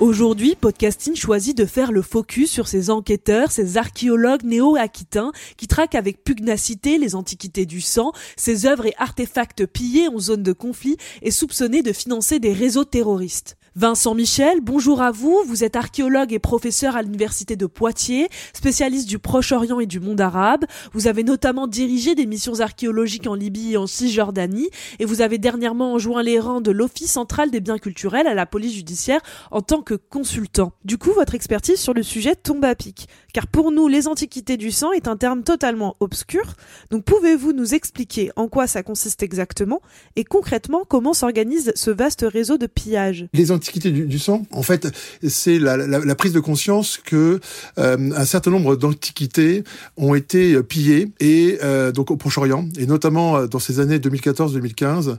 [0.00, 5.94] Aujourd'hui, Podcasting choisit de faire le focus sur ces enquêteurs, ces archéologues néo-aquitains qui traquent
[5.94, 10.96] avec pugnacité les antiquités du sang, ces œuvres et artefacts pillés en zone de conflit
[11.20, 13.58] et soupçonnés de financer des réseaux terroristes.
[13.76, 15.44] Vincent Michel, bonjour à vous.
[15.46, 20.20] Vous êtes archéologue et professeur à l'université de Poitiers, spécialiste du Proche-Orient et du monde
[20.20, 20.64] arabe.
[20.92, 25.38] Vous avez notamment dirigé des missions archéologiques en Libye et en Cisjordanie et vous avez
[25.38, 29.20] dernièrement joint les rangs de l'Office central des biens culturels à la police judiciaire
[29.52, 30.72] en tant que consultant.
[30.84, 33.06] Du coup, votre expertise sur le sujet tombe à pic.
[33.32, 36.54] Car pour nous, les antiquités du sang est un terme totalement obscur.
[36.90, 39.80] Donc pouvez-vous nous expliquer en quoi ça consiste exactement
[40.16, 43.28] et concrètement comment s'organise ce vaste réseau de pillage
[43.60, 44.88] L'Antiquité du, sang, en fait,
[45.28, 47.40] c'est la, prise de conscience que
[47.76, 49.64] euh, un certain nombre d'antiquités
[49.98, 55.18] ont été pillées et euh, donc au Proche-Orient et notamment euh, dans ces années 2014-2015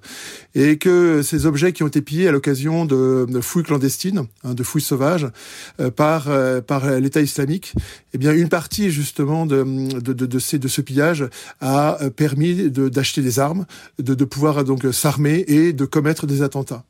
[0.56, 4.64] et que ces objets qui ont été pillés à l'occasion de, fouilles clandestines, hein, de
[4.64, 5.28] fouilles sauvages
[5.96, 6.30] par
[6.66, 7.76] par l'État islamique,
[8.14, 9.64] eh bien une partie justement de,
[10.00, 11.26] de ces de ce pillage
[11.60, 13.68] a permis d'acheter des armes,
[14.00, 16.84] de, de pouvoir donc s'armer et de commettre des attentats.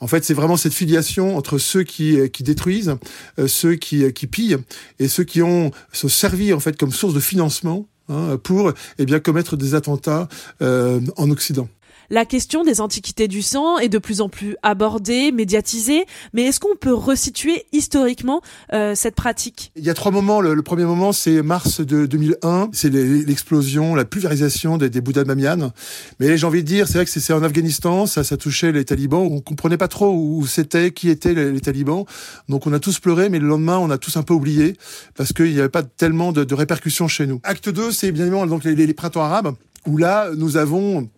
[0.00, 2.96] En fait, c'est vraiment cette filiation entre ceux qui, qui détruisent,
[3.38, 4.58] euh, ceux qui, qui pillent
[4.98, 9.06] et ceux qui ont se servi en fait comme source de financement hein, pour eh
[9.06, 10.28] bien commettre des attentats
[10.62, 11.68] euh, en Occident.
[12.10, 16.60] La question des antiquités du sang est de plus en plus abordée, médiatisée, mais est-ce
[16.60, 18.42] qu'on peut resituer historiquement
[18.72, 19.72] euh, cette pratique?
[19.76, 20.40] Il y a trois moments.
[20.40, 25.28] Le, premier moment, c'est mars de 2001, c'est l'explosion, la pulvérisation des, des Bouddhas de
[25.28, 25.72] Bamiyan.
[26.20, 28.84] Mais j'ai envie de dire, c'est vrai que c'est en Afghanistan, ça, ça touchait les
[28.84, 29.26] talibans.
[29.30, 32.04] On comprenait pas trop où c'était, qui étaient les, talibans.
[32.48, 34.76] Donc on a tous pleuré, mais le lendemain, on a tous un peu oublié
[35.16, 37.40] parce qu'il n'y avait pas tellement de, répercussions chez nous.
[37.42, 39.54] Acte 2, c'est bien évidemment donc les, les printemps arabes
[39.86, 41.08] où là, nous avons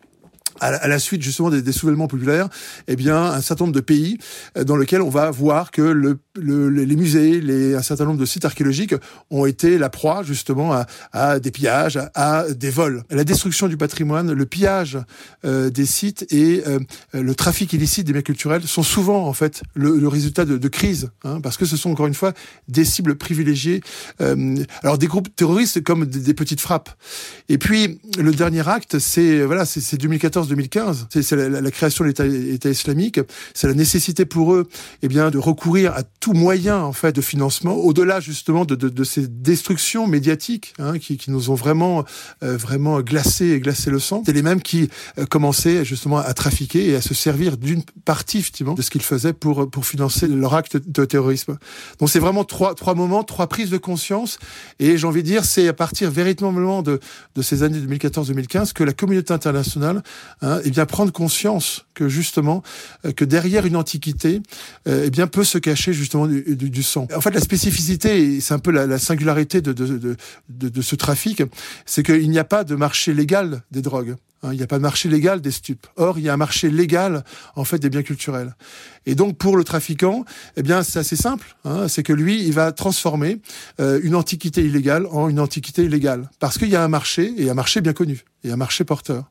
[0.61, 2.49] à la, à la, suite justement des, des soulèvements populaires,
[2.89, 4.19] eh bien un certain nombre de pays
[4.65, 8.25] dans lesquels on va voir que le, le, les musées, les, un certain nombre de
[8.25, 8.95] sites archéologiques
[9.31, 13.69] ont été la proie justement à, à des pillages, à, à, des vols, la destruction
[13.69, 14.99] du patrimoine, le pillage
[15.45, 16.79] euh, des sites et euh,
[17.13, 20.69] le trafic illicite des biens culturels sont souvent en fait le, le résultat de, de
[20.69, 22.33] crises, hein, parce que ce sont encore une fois
[22.69, 23.81] des cibles privilégiées.
[24.21, 26.91] Euh, alors des groupes terroristes comme des, des, petites frappes.
[27.49, 32.09] Et puis le dernier acte, c'est voilà, c'est 2014 2015, c'est la, la, création de
[32.09, 33.21] l'État islamique,
[33.55, 34.69] c'est la nécessité pour eux,
[35.03, 38.89] eh bien, de recourir à tout moyen en fait de financement, au-delà justement de, de,
[38.89, 42.05] de, ces destructions médiatiques hein, qui, qui, nous ont vraiment,
[42.43, 44.23] euh, vraiment glacé et glacé le sang.
[44.27, 48.39] C'est les mêmes qui euh, commençaient justement à trafiquer et à se servir d'une partie
[48.39, 51.59] effectivement de ce qu'ils faisaient pour pour financer leur acte de terrorisme.
[51.99, 54.39] Donc c'est vraiment trois trois moments, trois prises de conscience,
[54.79, 57.01] et j'ai envie de dire c'est à partir véritablement de
[57.35, 60.03] de ces années 2014-2015 que la communauté internationale
[60.43, 62.63] hein, eh bien prendre conscience que justement
[63.05, 64.43] euh, que derrière une antiquité
[64.87, 67.09] euh, eh bien peut se cacher justement du, du, du, sang.
[67.15, 70.17] En fait, la spécificité, c'est un peu la, la singularité de, de, de,
[70.49, 71.43] de, de ce trafic,
[71.85, 74.17] c'est qu'il n'y a pas de marché légal des drogues.
[74.43, 75.87] Hein, il n'y a pas de marché légal des stupes.
[75.97, 77.25] Or, il y a un marché légal
[77.55, 78.55] en fait des biens culturels.
[79.07, 80.25] Et donc pour le trafiquant,
[80.57, 81.57] eh bien c'est assez simple.
[81.65, 83.41] Hein, c'est que lui, il va transformer
[83.81, 87.49] euh, une antiquité illégale en une antiquité légale, parce qu'il y a un marché et
[87.49, 89.31] un marché bien connu et un marché porteur.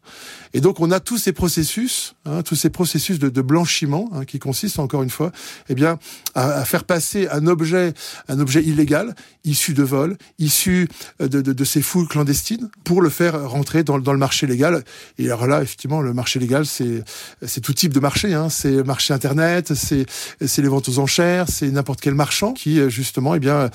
[0.53, 4.25] Et donc on a tous ces processus, hein, tous ces processus de, de blanchiment hein,
[4.25, 5.31] qui consistent encore une fois,
[5.69, 6.00] eh bien
[6.33, 7.94] à, à, faire passer un objet,
[8.27, 10.88] un objet illégal issu de vol, issu
[11.19, 14.83] de, de, de, ces fouilles clandestines, pour le faire rentrer dans, dans, le marché légal.
[15.17, 17.03] Et alors là, effectivement, le marché légal, c'est
[17.45, 18.33] c'est tout type de marché.
[18.33, 20.06] Hein, c'est marché internet, c'est
[20.45, 23.69] c'est les ventes aux enchères, c'est n'importe quel marchand qui justement, eh bien,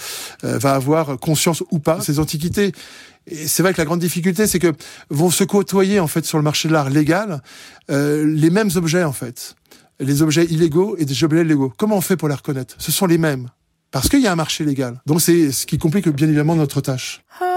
[0.45, 2.73] euh, va avoir conscience ou pas de ces antiquités.
[3.31, 4.73] Et c'est vrai que la grande difficulté, c'est que
[5.09, 7.43] vont se côtoyer en fait sur le marché de l'art légal
[7.91, 9.55] euh, les mêmes objets en fait.
[10.01, 11.73] les objets illégaux et des objets légaux.
[11.77, 12.75] Comment on fait pour les reconnaître?
[12.79, 13.49] Ce sont les mêmes.
[13.91, 15.01] Parce qu'il y a un marché légal.
[15.07, 17.23] Donc c'est ce qui complique bien évidemment notre tâche.
[17.41, 17.50] Hold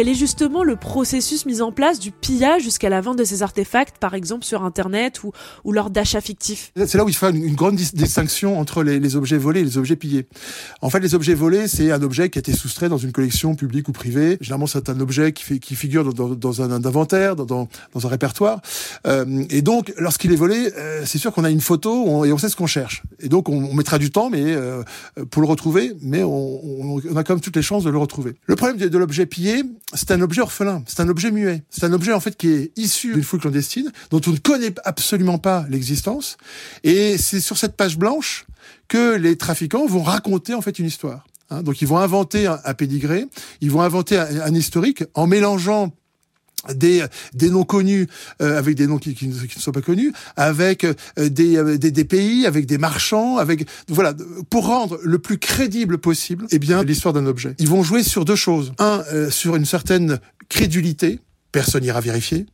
[0.00, 3.42] Quel est justement le processus mis en place du pillage jusqu'à la vente de ces
[3.42, 5.32] artefacts, par exemple sur Internet ou,
[5.72, 6.72] lors d'achats fictifs?
[6.74, 9.64] C'est là où il faut une, une grande dis- distinction entre les, objets volés et
[9.64, 10.26] les objets pillés.
[10.80, 13.54] En fait, les objets volés, c'est un objet qui a été soustrait dans une collection
[13.54, 14.38] publique ou privée.
[14.40, 17.68] Généralement, c'est un objet qui, figure dans, un, inventaire, dans,
[18.02, 18.62] un répertoire.
[19.06, 22.38] Euh, et donc, lorsqu'il est volé, euh, c'est sûr qu'on a une photo et on
[22.38, 23.02] sait ce qu'on cherche.
[23.20, 24.82] Et donc, on, mettra du temps, mais euh,
[25.30, 28.36] pour le retrouver, mais on, a quand même toutes les chances de le retrouver.
[28.46, 29.62] Le problème de l'objet pillé,
[29.94, 32.72] c'est un objet orphelin, c'est un objet muet, c'est un objet en fait qui est
[32.76, 36.36] issu d'une fouille clandestine, dont on ne connaît absolument pas l'existence,
[36.84, 38.46] et c'est sur cette page blanche
[38.88, 41.24] que les trafiquants vont raconter en fait une histoire.
[41.50, 43.26] Hein, donc ils vont inventer un, un pédigré,
[43.60, 45.92] ils vont inventer un historique en mélangeant
[46.74, 48.06] des, des noms connus
[48.42, 51.56] euh, avec des noms qui, qui, ne, qui ne sont pas connus, avec euh, des,
[51.56, 54.14] euh, des, des pays, avec des marchands, avec voilà
[54.50, 57.54] pour rendre le plus crédible possible, eh bien l'histoire d'un objet.
[57.58, 58.72] Ils vont jouer sur deux choses.
[58.78, 61.20] Un, euh, sur une certaine crédulité,
[61.52, 62.46] personne n'ira vérifier,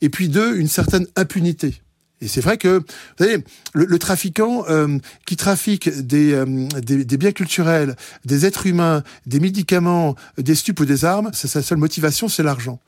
[0.00, 1.74] et puis deux, une certaine impunité.
[2.22, 2.84] Et c'est vrai que, vous
[3.18, 6.46] savez, le, le trafiquant euh, qui trafique des, euh,
[6.80, 11.48] des, des, biens culturels, des êtres humains, des médicaments, des stupes ou des armes, c'est
[11.48, 12.80] sa seule motivation, c'est l'argent.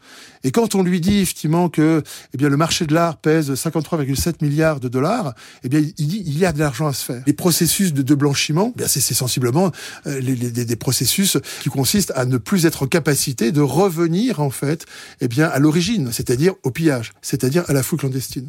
[0.44, 2.02] Et quand on lui dit effectivement que,
[2.32, 6.22] eh bien, le marché de l'art pèse 53,7 milliards de dollars, eh bien, il dit
[6.24, 7.22] il y a de l'argent à se faire.
[7.26, 9.72] Les processus de, de blanchiment, eh c'est sensiblement
[10.06, 14.40] euh, les, les, des processus qui consistent à ne plus être en capacité de revenir
[14.40, 14.86] en fait,
[15.20, 18.48] eh bien, à l'origine, c'est-à-dire au pillage, c'est-à-dire à la fouille clandestine.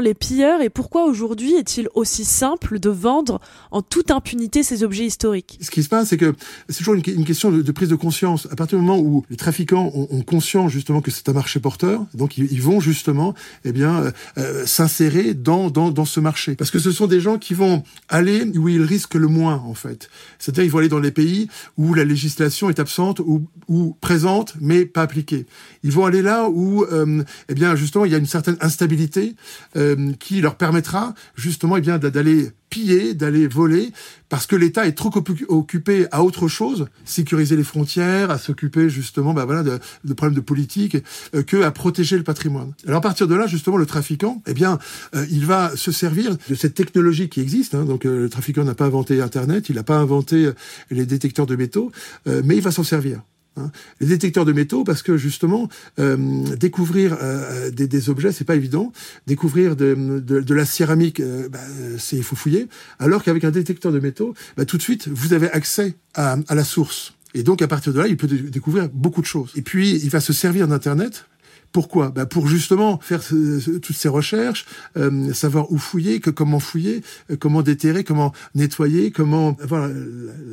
[0.00, 3.40] Les pilleurs et pourquoi aujourd'hui est-il aussi simple de vendre
[3.70, 5.58] en toute impunité ces objets historiques?
[5.60, 6.34] Ce qui se passe, c'est que
[6.68, 8.46] c'est toujours une, question de, prise de conscience.
[8.50, 12.04] À partir du moment où les trafiquants ont, conscience justement que c'est un marché porteur,
[12.14, 13.34] donc ils, vont justement,
[13.64, 17.20] eh bien, euh, euh, s'insérer dans, dans dans ce marché, parce que ce sont des
[17.20, 20.10] gens qui vont aller où ils risquent le moins en fait.
[20.38, 21.48] C'est-à-dire ils vont aller dans les pays
[21.78, 25.46] où la législation est absente ou, ou présente mais pas appliquée.
[25.82, 29.34] Ils vont aller là où, euh, eh bien, justement, il y a une certaine instabilité
[29.76, 33.92] euh, qui leur permettra justement eh bien d'aller piller, d'aller voler,
[34.28, 35.12] parce que l'État est trop
[35.48, 40.40] occupé à autre chose, sécuriser les frontières, à s'occuper justement, bah voilà, de, problèmes de
[40.40, 40.96] politique,
[41.34, 42.72] euh, que à protéger le patrimoine.
[42.86, 44.78] Alors à partir de là, justement, le trafiquant, eh bien,
[45.14, 47.74] euh, il va se servir de cette technologie qui existe.
[47.74, 50.50] Hein, donc euh, le trafiquant n'a pas inventé Internet, il n'a pas inventé
[50.90, 51.90] les détecteurs de métaux,
[52.26, 53.22] mais il va s'en servir.
[53.56, 53.70] Hein.
[54.00, 55.68] Les détecteurs de métaux, parce que justement,
[55.98, 56.16] euh,
[56.56, 58.92] découvrir euh, des, des, objets, c'est pas évident.
[59.26, 61.58] Découvrir de, de, de la céramique, euh, bah,
[61.98, 62.68] c'est il faut fouiller.
[62.98, 66.54] Alors qu'avec un détecteur de métaux, bah, tout de suite, vous avez accès à, à
[66.54, 67.14] la source.
[67.34, 69.52] Et donc, à partir de là, il peut découvrir beaucoup de choses.
[69.54, 71.26] Et puis, il va se servir d'Internet
[71.72, 72.10] pourquoi?
[72.10, 77.36] Bah Pour justement faire toutes ces recherches, euh, savoir où fouiller, que, comment fouiller, euh,
[77.36, 79.94] comment déterrer, comment nettoyer, comment voilà la,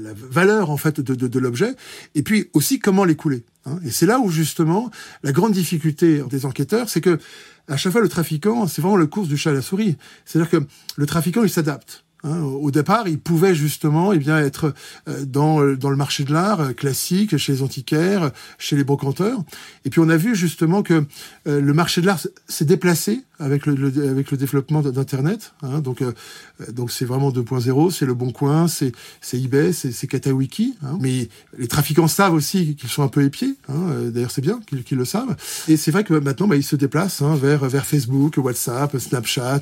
[0.08, 1.76] la valeur en fait de, l'objet,
[2.16, 3.44] et puis aussi comment l'écouler.
[3.66, 3.80] Hein.
[3.86, 4.90] Et c'est là où justement
[5.24, 7.20] la grande difficulté des enquêteurs, c'est que
[7.68, 9.98] à chaque fois le trafiquant, c'est vraiment le course du chat à la souris.
[10.26, 12.06] C'est-à-dire que le trafiquant il s'adapte.
[12.24, 14.74] Hein, au départ, il pouvait justement eh bien, être
[15.26, 19.40] dans, dans le marché de l'art classique, chez les antiquaires, chez les brocanteurs.
[19.86, 21.06] Et puis on a vu justement que
[21.48, 25.54] euh, le marché de l'art s'est déplacé avec le, le, avec le développement d'Internet.
[25.62, 26.14] Hein, donc euh,
[26.72, 30.76] donc c'est vraiment 2.0, c'est le Bon Coin, c'est c'est eBay, c'est Katawiki.
[30.84, 33.56] Hein, mais les trafiquants savent aussi qu'ils sont un peu épiés.
[33.70, 35.36] Hein, D'ailleurs, c'est bien qu'ils qu le savent.
[35.68, 39.62] Et c'est vrai que maintenant, bah, ils se déplacent hein, vers vers Facebook, WhatsApp, Snapchat,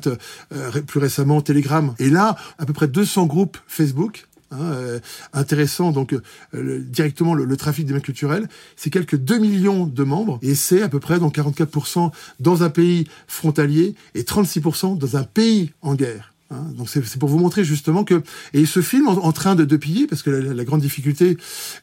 [0.54, 1.94] euh, plus récemment Telegram.
[1.98, 5.00] Et là, à peu près 200 groupes Facebook Hein, euh,
[5.32, 6.14] intéressant donc
[6.54, 8.48] euh, directement le, le, trafic des biens culturels.
[8.76, 12.70] C'est quelques 2 millions de membres et c'est à peu près donc 44% dans un
[12.70, 17.64] pays frontalier et 36% dans un pays en guerre Hein, donc c'est pour vous montrer
[17.64, 18.22] justement que
[18.52, 21.36] et ce film en, en train de, de, piller parce que la, la grande difficulté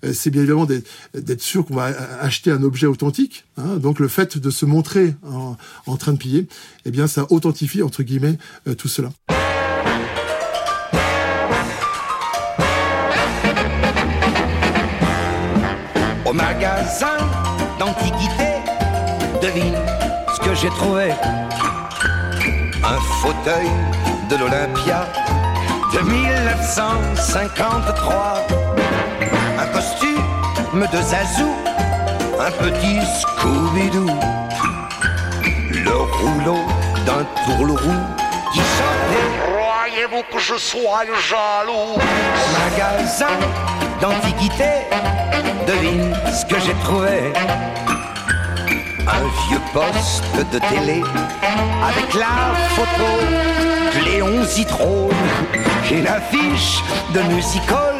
[0.06, 1.88] euh, c'est bien évidemment d'être sûr qu'on va
[2.22, 6.18] acheter un objet authentique hein, donc le fait de se montrer en, en, train de
[6.18, 6.48] piller
[6.86, 8.38] eh bien ça authentifie entre guillemets
[8.70, 9.12] euh, tout cela
[16.34, 17.18] Magasin
[17.78, 18.64] d'antiquité,
[19.40, 19.78] devine
[20.34, 21.12] ce que j'ai trouvé.
[22.84, 23.70] Un fauteuil
[24.32, 25.06] de l'Olympia
[25.94, 28.48] de 1953.
[29.60, 31.54] Un costume de Zazou,
[32.40, 34.10] un petit Scooby-Doo.
[35.86, 36.66] Le rouleau
[37.06, 37.78] d'un tourlou
[38.52, 39.53] qui chantait.
[39.94, 42.00] Croyez-vous que je sois jaloux?
[42.52, 43.28] Magasin
[44.02, 44.88] d'antiquité,
[45.68, 47.32] devine ce que j'ai trouvé.
[49.08, 51.04] Un vieux poste de télé
[51.84, 53.06] avec la photo
[53.94, 55.12] de Léon Zitrone
[55.92, 56.82] et une affiche
[57.14, 58.00] de musical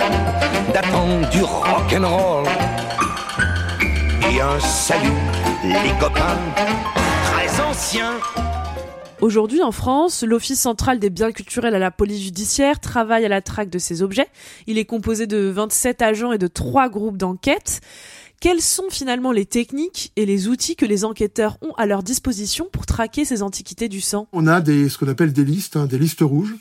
[0.74, 2.46] datant du rock'n'roll.
[4.32, 5.12] Et un salut,
[5.64, 6.40] les copains,
[7.26, 8.18] très anciens.
[9.24, 13.42] Aujourd'hui, en France, l'Office central des biens culturels à la police judiciaire travaille à la
[13.42, 14.28] traque de ces objets.
[14.68, 17.80] Il est composé de 27 agents et de trois groupes d'enquête.
[18.42, 22.68] Quelles sont finalement les techniques et les outils que les enquêteurs ont à leur disposition
[22.70, 24.28] pour traquer ces antiquités du sang?
[24.34, 26.56] On a des, ce qu'on appelle des listes, hein, des listes rouges.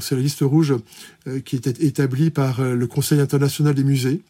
[0.00, 0.74] C'est la liste rouge
[1.26, 4.22] euh, qui est établie par euh, le Conseil international des musées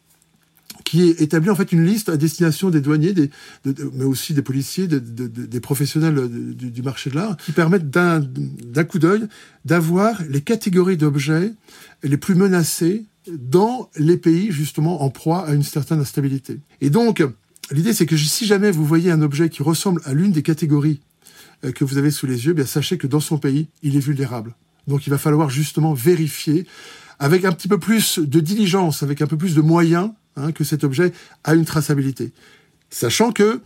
[0.90, 3.30] qui est établi en fait une liste à destination des douaniers, des,
[3.94, 8.98] mais aussi des policiers, des professionnels du, du, marché de l'art, qui permettent d'un coup
[8.98, 9.28] d'œil
[9.64, 11.52] d'avoir les catégories d'objets
[12.02, 16.58] les plus menacés dans les pays justement en proie à une certaine instabilité.
[16.80, 17.22] Et donc,
[17.70, 20.98] l'idée c'est que si jamais vous voyez un objet qui ressemble à l'une des catégories
[21.64, 24.00] euh, que vous avez sous les yeux, bien sachez que dans son pays, il est
[24.00, 24.56] vulnérable.
[24.88, 26.66] Donc il va falloir justement vérifier
[27.20, 30.64] avec un petit peu plus de diligence, avec un peu plus de moyens, hein, que
[30.64, 31.12] cet objet
[31.44, 32.32] a une traçabilité.
[32.90, 33.60] Sachant que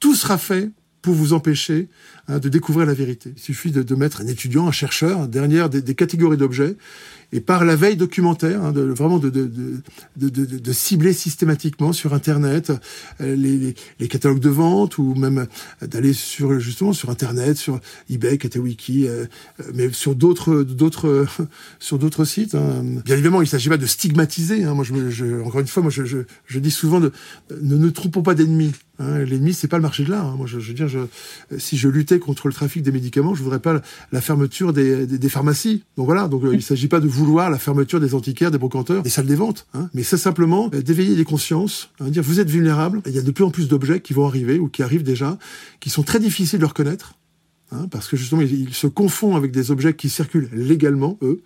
[0.00, 0.70] tout sera fait
[1.06, 1.86] pour vous empêcher
[2.26, 3.32] hein, de découvrir la vérité.
[3.36, 6.74] Il suffit de, mettre un étudiant, un chercheur derrière des catégories d'objets
[7.32, 9.48] et par la veille documentaire, hein, de, vraiment de, de,
[10.16, 12.72] de, de, cibler systématiquement sur Internet
[13.20, 15.46] euh, les, les, catalogues de vente ou même
[15.80, 19.26] d'aller sur justement sur Internet, sur eBay, Katawiki, euh,
[19.60, 21.26] euh, mais sur d'autres d'autres
[21.78, 22.54] sur d'autres sites.
[22.54, 22.82] Hein.
[23.04, 24.64] Bien évidemment, il s'agit pas de stigmatiser.
[24.64, 24.74] Hein.
[24.74, 27.12] Moi, je, je, encore une fois, moi, je, je, je dis souvent de
[27.60, 28.72] ne nous trompons pas d'ennemis.
[28.98, 30.26] Hein, L'ennemi, c'est pas le marché de l'art.
[30.26, 30.34] Hein.
[30.36, 31.00] Moi, je, je, veux dire, je,
[31.58, 33.80] si je luttais contre le trafic des médicaments, je voudrais pas
[34.12, 35.82] la fermeture des, des, des pharmacies.
[35.96, 36.28] Donc voilà.
[36.28, 39.34] Donc il s'agit pas de vouloir la fermeture des antiquaires, des brocanteurs, des salles des
[39.34, 39.66] ventes.
[39.74, 39.88] Hein.
[39.94, 43.02] Mais c'est simplement euh, d'éveiller les consciences, hein, dire vous êtes vulnérables.
[43.06, 45.38] Il y a de plus en plus d'objets qui vont arriver ou qui arrivent déjà,
[45.80, 47.14] qui sont très difficiles de reconnaître.
[47.72, 51.42] Hein, parce que justement, ils, se confondent avec des objets qui circulent légalement, eux.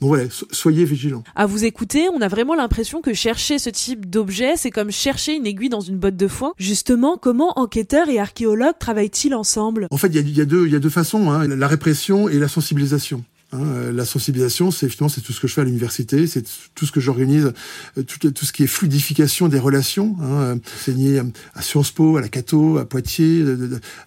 [0.00, 1.24] Donc voilà, soyez vigilants.
[1.34, 5.34] À vous écouter, on a vraiment l'impression que chercher ce type d'objet, c'est comme chercher
[5.34, 6.52] une aiguille dans une botte de foin.
[6.58, 9.88] Justement, comment enquêteurs et archéologues travaillent-ils ensemble?
[9.90, 12.38] En fait, il y a, deux, il y a deux façons, hein, la répression et
[12.38, 13.24] la sensibilisation.
[13.54, 16.42] Hein, euh, la sensibilisation, c'est effectivement c'est tout ce que je fais à l'université, c'est
[16.74, 17.52] tout ce que j'organise,
[17.98, 20.16] euh, tout, ce qui est fluidification des relations.
[20.20, 21.20] Hein, euh, enseigner
[21.54, 23.44] à Sciences Po, à la Cato, à Poitiers,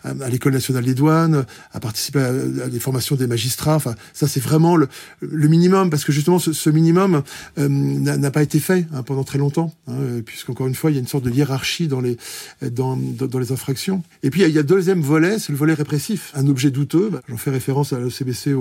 [0.04, 3.76] à l'école nationale des douanes, à participer à, des formations des magistrats.
[3.76, 4.88] Enfin, ça c'est vraiment le,
[5.22, 7.24] minimum parce que justement ce, minimum
[7.58, 11.00] n'a pas été fait hein, pendant très longtemps, hein, puisqu'encore une fois il y a
[11.00, 12.18] une sorte de hiérarchie dans les
[12.62, 12.98] dans,
[13.40, 14.04] les infractions.
[14.24, 16.32] Et puis il y a, deuxième volet, c'est le volet répressif.
[16.36, 18.56] Un objet douteux, bah, j'en fais référence à l'OCBC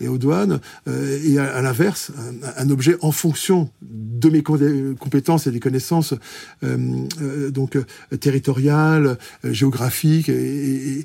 [0.00, 2.12] et au douanes, euh, et à, l'inverse,
[2.56, 6.14] un, objet en fonction de mes compétences et des connaissances
[6.62, 7.78] euh, euh, donc
[8.20, 11.04] territoriales, géographiques et,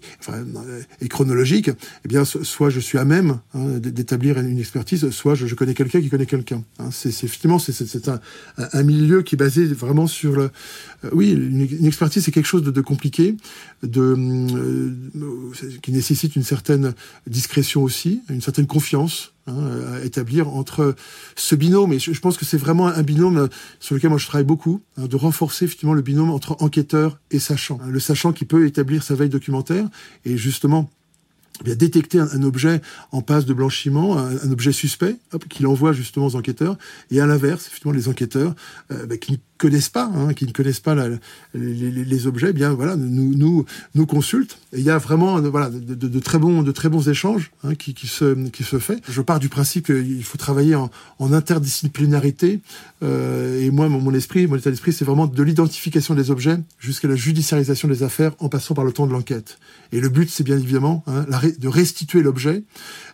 [1.02, 1.70] et, chronologiques,
[2.06, 6.02] eh bien, soit je suis à même hein, d'établir une expertise, soit je, connais quelqu'un
[6.02, 6.64] qui connaît quelqu'un.
[6.80, 6.90] Hein.
[6.92, 8.20] C'est effectivement c'est un,
[8.58, 10.50] un, milieu qui est basé vraiment sur le.
[11.12, 13.36] oui, une, expertise c'est quelque chose de, de compliqué,
[13.84, 14.16] de
[15.82, 16.94] qui nécessite une certaine
[17.28, 18.89] discrétion aussi, une certaine confiance
[19.50, 20.96] Hein, à établir entre
[21.36, 24.46] ce binôme, et je, pense que c'est vraiment un binôme sur lequel moi je travaille
[24.46, 27.80] beaucoup, hein, de renforcer effectivement le binôme entre enquêteur et sachant.
[27.82, 29.88] Hein, le sachant qui peut établir sa veille documentaire,
[30.26, 30.90] et justement
[31.62, 32.82] eh bien, détecter un, objet
[33.12, 35.18] en passe de blanchiment, un, objet suspect,
[35.50, 36.78] qu'il envoie justement aux enquêteurs,
[37.12, 38.56] et à l'inverse, effectivement, les enquêteurs
[38.92, 41.10] euh, bah, qui connaissent pas, hein, qui ne connaissent pas la,
[41.54, 44.58] les, les, objets, eh bien voilà, nous nous nous consultent.
[44.74, 47.52] Et il y a vraiment voilà de, de, de très bons de très bons échanges
[47.64, 49.02] hein, qui, qui se qui se fait.
[49.08, 50.90] Je pars du principe qu'il faut travailler en,
[51.20, 52.62] en interdisciplinarité.
[53.04, 56.58] Euh, et moi, mon, mon, esprit, mon état d'esprit, c'est vraiment de l'identification des objets
[56.80, 59.58] jusqu'à la judiciarisation des affaires, en passant par le temps de l'enquête.
[59.92, 61.26] Et le but, c'est bien évidemment hein,
[61.58, 62.64] de restituer l'objet,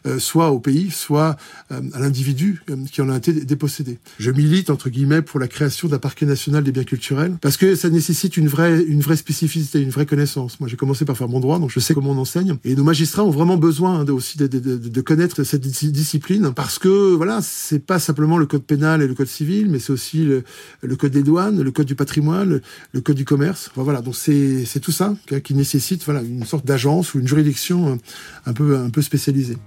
[0.05, 1.37] euh, soit au pays, soit
[1.71, 3.97] euh, à l'individu euh, qui en a été dépossédé.
[4.19, 7.75] Je milite entre guillemets pour la création d'un parquet national des biens culturels, parce que
[7.75, 10.59] ça nécessite une vraie, une vraie spécificité, une vraie connaissance.
[10.59, 12.57] Moi, j'ai commencé par faire mon droit, donc je sais comment on enseigne.
[12.65, 17.39] Et nos magistrats ont vraiment besoin hein, aussi de, connaître cette discipline, parce que voilà,
[17.41, 21.11] c'est pas simplement le code pénal et le code civil, mais c'est aussi le, code
[21.11, 22.61] des douanes, le code du patrimoine,
[22.91, 23.69] le, code du commerce.
[23.71, 27.97] Enfin, voilà, donc c'est tout ça qui nécessite voilà une sorte d'agence ou une juridiction
[28.45, 29.57] un peu un peu spécialisée.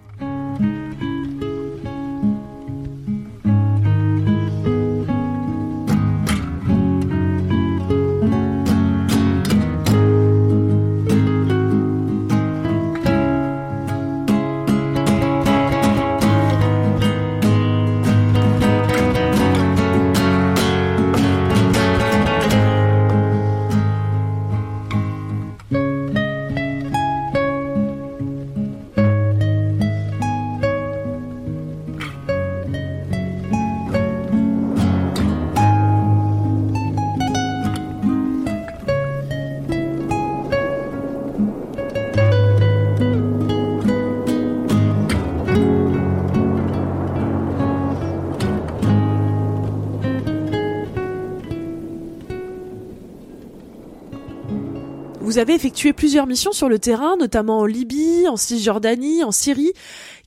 [55.38, 59.72] Vous avez effectué plusieurs missions sur le terrain, notamment en Libye, en Cisjordanie, en Syrie.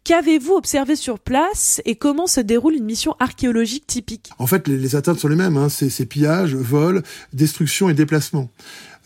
[0.06, 4.30] Qu'avez-vous observé sur place et comment se déroule une mission archéologique typique?
[4.40, 5.58] En fait, les, atteintes sont les mêmes.
[5.58, 5.68] Hein.
[5.68, 7.04] C'est pillages, vols,
[7.34, 8.50] destruction et déplacement.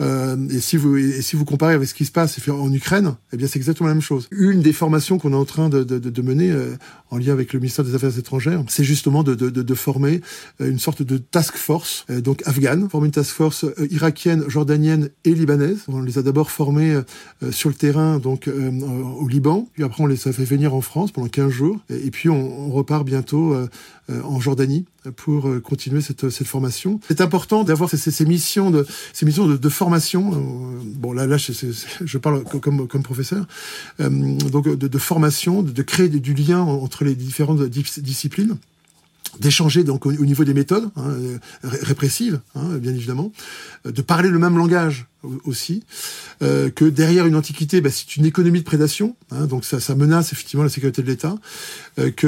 [0.01, 3.15] Euh, et si vous et si vous comparez avec ce qui se passe en Ukraine,
[3.31, 4.27] eh bien c'est exactement la même chose.
[4.31, 6.75] Une des formations qu'on est en train de, de, de mener euh,
[7.11, 10.21] en lien avec le ministère des Affaires étrangères, c'est justement de, de, former
[10.61, 15.33] euh, une sorte de task force, donc afghane, former une task force irakienne, jordanienne et
[15.33, 15.79] libanaise.
[15.87, 16.99] On les a d'abord formés
[17.51, 21.11] sur le terrain, donc au Liban, puis après on les a fait venir en France
[21.11, 23.55] pendant 15 jours, et, puis on, on repart bientôt
[24.09, 26.99] en Jordanie pour continuer cette, cette formation.
[27.07, 30.31] C'est important d'avoir ces, ces, missions de ces missions de, de formation.
[30.95, 31.51] Bon là là je,
[32.03, 33.45] je parle comme comme professeur,
[33.99, 38.57] donc de, de formation, de, de créer du lien entre les différentes disciplines
[39.39, 41.15] d'échanger donc au, niveau des méthodes hein,
[41.63, 43.31] répressives, hein, bien évidemment,
[43.83, 45.07] de parler le même langage
[45.45, 45.83] aussi,
[46.41, 50.33] euh, que derrière une antiquité, bah, c'est une économie de prédation, hein, donc ça, menace
[50.33, 51.35] effectivement la sécurité de l'État,
[51.99, 52.27] euh, que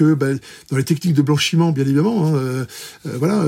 [0.00, 0.26] euh, bah,
[0.70, 2.66] dans les techniques de blanchiment, bien évidemment, hein,
[3.04, 3.44] voilà,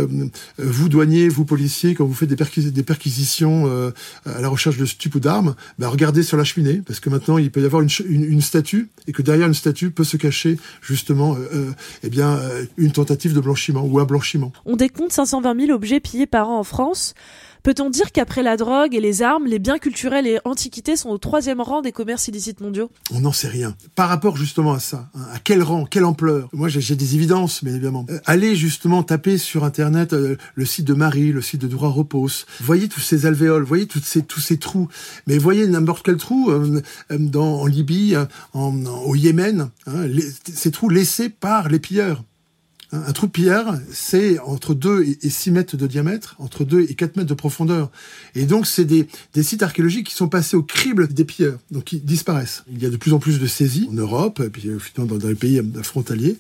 [0.59, 3.93] vous douaniers, vous policiers, quand vous faites des, perquisitions
[4.27, 7.39] à la recherche de stupes ou d'armes, bah, regardez sur la cheminée, parce que maintenant
[7.39, 11.37] il peut y avoir une statue et que derrière une statue peut se cacher justement,
[12.03, 12.39] eh bien,
[12.77, 14.53] une tentative de blanchiment ou un blanchiment.
[14.65, 17.15] On décompte 520 000 objets pillés par an en France.
[17.63, 21.19] Peut-on dire qu'après la drogue et les armes, les biens culturels et antiquités sont au
[21.19, 22.91] troisième rang des commerces illicites mondiaux?
[23.13, 23.77] On n'en sait rien.
[23.95, 26.49] Par rapport justement à ça, hein, à quel rang, quelle ampleur?
[26.53, 28.07] Moi, j'ai des évidences, bien évidemment.
[28.11, 31.91] Euh, allez justement taper sur Internet euh, le site de Marie, le site de Droit
[31.91, 32.47] Repos.
[32.61, 34.89] Voyez tous ces alvéoles, voyez ces, tous ces trous.
[35.27, 38.17] Mais voyez n'importe quel trou euh, dans, en Libye,
[38.55, 40.07] au Yémen, hein,
[40.55, 42.25] ces trous laissés par les pilleurs.
[42.93, 46.95] Un trou de pierre, c'est entre 2 et 6 mètres de diamètre, entre 2 et
[46.95, 47.89] 4 mètres de profondeur.
[48.35, 49.07] Et donc, c'est des,
[49.43, 52.65] sites archéologiques qui sont passés au crible des pilleurs, donc qui disparaissent.
[52.73, 55.29] Il y a de plus en plus de saisies en Europe, et puis dans, dans
[55.29, 56.37] les pays frontaliers.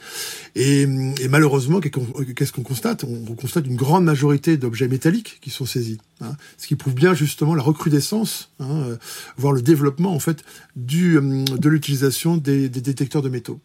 [0.57, 3.05] Et, et malheureusement, qu'est-ce qu'on constate?
[3.05, 5.99] On constate une grande majorité d'objets métalliques qui sont saisis.
[6.23, 8.97] Hein, ce qui prouve bien justement la recrudescence, hein, euh,
[9.39, 10.45] voire le développement en fait
[10.77, 13.59] du, euh, de l'utilisation des, des détecteurs de métaux.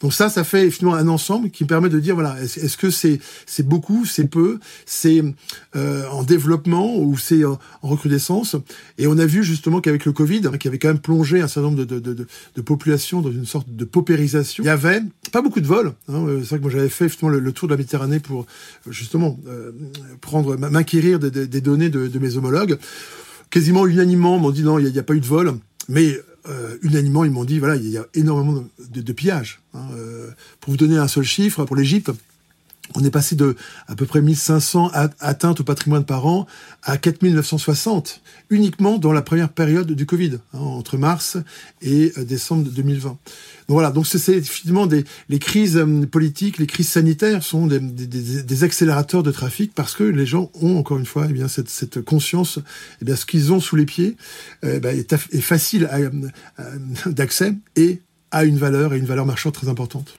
[0.00, 2.90] Donc ça, ça fait finalement un ensemble qui me permet de dire voilà, est-ce que
[2.90, 5.22] c'est c'est beaucoup, c'est peu, c'est
[5.74, 8.56] euh, en développement ou c'est en, recrudescence?
[8.98, 11.48] Et on a vu justement qu'avec le Covid, hein, qui avait quand même plongé un
[11.48, 15.02] certain nombre de, de, de, populations dans une sorte de paupérisation, il y avait
[15.32, 15.94] pas beaucoup de vols.
[16.08, 18.44] Hein, euh, c'est vrai que moi j'avais fait effectivement le, tour de la Méditerranée pour
[18.86, 19.72] justement euh,
[20.20, 22.78] prendre m'inquérir des, données de, de mes homologues.
[23.48, 25.54] Quasiment unanimement m'ont dit non, il n'y a, a, pas eu de vol,
[25.88, 29.60] mais euh, unanimement, ils m'ont dit, voilà, il y a énormément de, pillages.
[29.74, 32.10] Hein, euh, pour vous donner un seul chiffre, pour l'Égypte,
[32.94, 36.46] on est passé de à peu près 1500 atteintes au patrimoine par an
[36.82, 41.36] à 4960 uniquement dans la première période du Covid, hein, entre mars
[41.82, 43.08] et euh, décembre 2020.
[43.08, 43.18] Donc
[43.68, 49.22] voilà, donc c'est effectivement des les crises euh, politiques, les crises sanitaires sont des, accélérateurs
[49.22, 52.58] de trafic parce que les gens ont encore une fois eh bien cette, conscience,
[53.00, 54.16] eh bien ce qu'ils ont sous les pieds
[54.62, 55.88] eh est, est, facile
[57.06, 60.18] d'accès et a une valeur et une valeur marchande très importante.